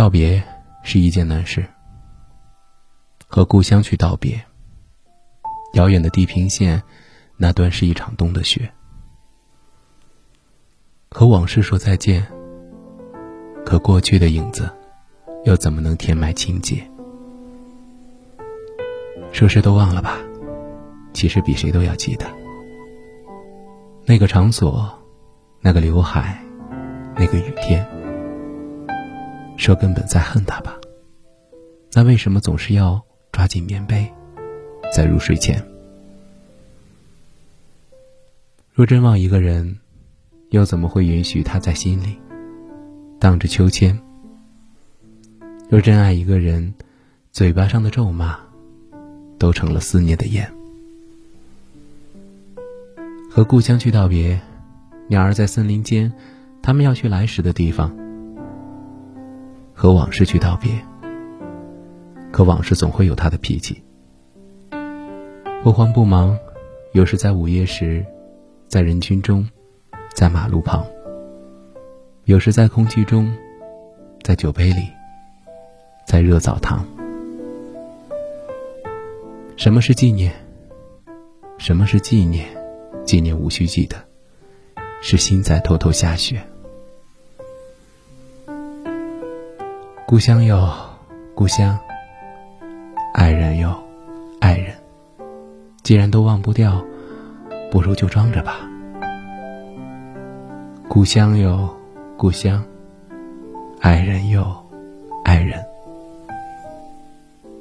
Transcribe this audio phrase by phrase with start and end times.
[0.00, 0.42] 道别
[0.82, 1.62] 是一件难事，
[3.28, 4.42] 和故乡去道别。
[5.74, 6.82] 遥远的地平线，
[7.36, 8.72] 那端是一场冬的雪。
[11.10, 12.26] 和往事说再见，
[13.66, 14.70] 可过去的影子，
[15.44, 16.82] 又怎么能填埋情节？
[19.32, 20.16] 说是都忘了吧，
[21.12, 22.24] 其实比谁都要记得。
[24.06, 24.90] 那个场所，
[25.60, 26.42] 那个刘海，
[27.16, 27.86] 那个雨天。
[29.60, 30.74] 说根本在恨他吧，
[31.92, 34.10] 那为什么总是要抓紧棉被，
[34.90, 35.62] 在入睡前？
[38.72, 39.78] 若真忘一个人，
[40.48, 42.18] 又怎么会允许他在心里
[43.18, 44.00] 荡着秋千？
[45.68, 46.72] 若真爱一个人，
[47.30, 48.38] 嘴巴上的咒骂，
[49.38, 50.50] 都成了思念的烟。
[53.30, 54.40] 和故乡去道别，
[55.08, 56.10] 鸟儿在森林间，
[56.62, 57.94] 他们要去来时的地方。
[59.80, 60.70] 和往事去道别，
[62.30, 63.82] 可往事总会有他的脾气，
[65.62, 66.38] 不慌不忙，
[66.92, 68.04] 有时在午夜时，
[68.68, 69.48] 在人群中，
[70.12, 70.84] 在马路旁；
[72.24, 73.32] 有时在空气中，
[74.22, 74.86] 在酒杯里，
[76.06, 76.84] 在热澡堂。
[79.56, 80.30] 什么是纪念？
[81.56, 82.46] 什么是纪念？
[83.06, 83.96] 纪念无需记得，
[85.00, 86.38] 是心在偷偷下雪。
[90.10, 90.68] 故乡哟，
[91.36, 91.78] 故乡；
[93.14, 93.80] 爱人哟，
[94.40, 94.74] 爱人。
[95.84, 96.84] 既然都忘不掉，
[97.70, 98.56] 不如就装着吧。
[100.88, 101.72] 故乡哟，
[102.16, 102.60] 故乡；
[103.80, 104.60] 爱人哟，
[105.24, 105.64] 爱人。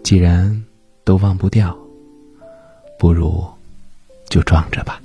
[0.03, 0.65] 既然
[1.03, 1.77] 都忘不掉，
[2.97, 3.45] 不如
[4.27, 4.99] 就装着吧。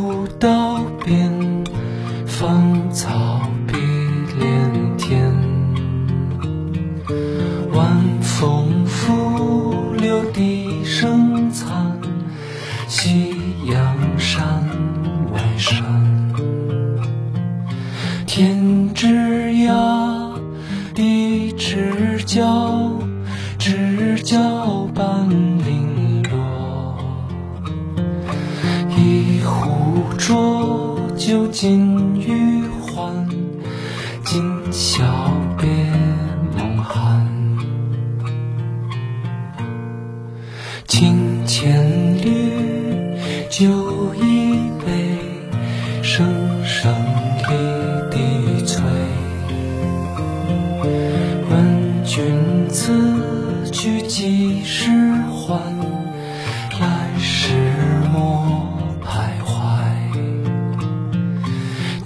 [0.00, 1.64] 古道边
[2.24, 3.40] 芳草
[31.28, 33.28] 酒尽余欢，
[34.24, 35.04] 今宵
[35.58, 35.68] 别
[36.56, 37.28] 梦寒。
[40.86, 43.18] 清千缕。
[43.50, 43.66] 酒
[44.14, 45.18] 一杯，
[46.02, 46.26] 声
[46.64, 46.94] 声
[47.46, 48.82] 离滴催。
[51.50, 52.24] 问君
[52.70, 54.90] 此去几时
[55.26, 55.77] 还？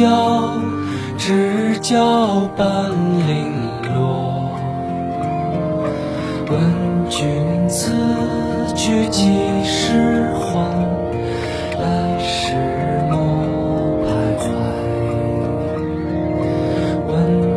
[0.00, 0.54] 角，
[1.18, 2.90] 知交半
[3.28, 3.52] 零
[3.94, 4.50] 落。
[6.48, 6.58] 问
[7.10, 7.92] 君此
[8.74, 10.64] 去几时还？
[11.78, 12.54] 来时
[13.10, 13.20] 莫
[14.06, 14.08] 徘
[14.38, 14.42] 徊。
[17.06, 17.12] 问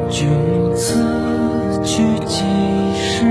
[0.10, 0.28] 君
[0.75, 1.00] 此
[1.86, 2.44] 去几
[2.94, 3.24] 时